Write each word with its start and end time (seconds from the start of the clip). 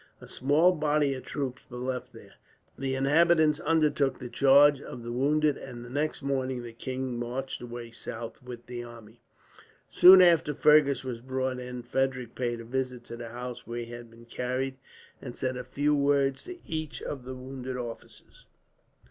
A 0.19 0.27
small 0.27 0.71
body 0.71 1.13
of 1.13 1.25
troops 1.25 1.61
was 1.69 1.79
left 1.79 2.11
there. 2.11 2.33
The 2.75 2.95
inhabitants 2.95 3.59
undertook 3.59 4.17
the 4.17 4.29
charge 4.29 4.81
of 4.81 5.03
the 5.03 5.11
wounded, 5.11 5.57
and 5.57 5.85
the 5.85 5.91
next 5.91 6.23
morning 6.23 6.63
the 6.63 6.73
king 6.73 7.19
marched 7.19 7.61
away 7.61 7.91
south, 7.91 8.41
with 8.41 8.65
the 8.65 8.83
army. 8.83 9.21
Soon 9.91 10.19
after 10.23 10.55
Fergus 10.55 11.03
was 11.03 11.21
brought 11.21 11.59
in, 11.59 11.83
Frederick 11.83 12.33
paid 12.33 12.59
a 12.59 12.65
visit 12.65 13.03
to 13.03 13.15
the 13.15 13.29
house 13.29 13.67
where 13.67 13.81
he 13.85 13.91
had 13.91 14.09
been 14.09 14.25
carried, 14.25 14.77
and 15.21 15.35
said 15.35 15.55
a 15.55 15.63
few 15.63 15.93
words 15.93 16.45
to 16.45 16.57
each 16.67 17.03
of 17.03 17.23
the 17.23 17.35
wounded 17.35 17.77
officers. 17.77 18.47